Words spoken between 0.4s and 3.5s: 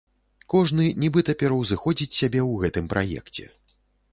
Кожны нібыта пераўзыходзіць сябе ў гэтым праекце.